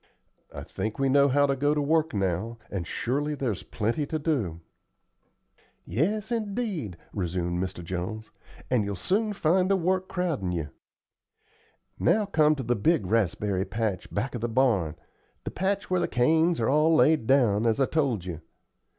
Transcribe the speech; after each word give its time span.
I 0.51 0.63
think 0.63 0.97
we 0.97 1.09
know 1.09 1.27
how 1.27 1.45
to 1.45 1.55
go 1.55 1.75
to 1.75 1.79
work 1.79 2.11
now, 2.11 2.57
and 2.71 2.87
surely 2.87 3.35
there's 3.35 3.61
plenty 3.61 4.07
to 4.07 4.17
do." 4.17 4.59
"Yes, 5.85 6.31
indeed," 6.31 6.97
resumed 7.13 7.63
Mr. 7.63 7.83
Jones; 7.83 8.31
"and 8.71 8.83
you'll 8.83 8.95
soon 8.95 9.31
find 9.31 9.69
the 9.69 9.75
work 9.75 10.07
crowdin' 10.09 10.53
you. 10.53 10.69
Now 11.99 12.25
come 12.25 12.55
to 12.55 12.63
the 12.63 12.75
big 12.75 13.05
raspberry 13.05 13.63
patch 13.63 14.11
back 14.11 14.33
of 14.33 14.41
the 14.41 14.49
barn, 14.49 14.95
the 15.43 15.51
patch 15.51 15.91
where 15.91 15.99
the 15.99 16.07
canes 16.07 16.59
are 16.59 16.67
all 16.67 16.95
laid 16.95 17.27
down, 17.27 17.67
as 17.67 17.79
I 17.79 17.85
told 17.85 18.25
you. 18.25 18.41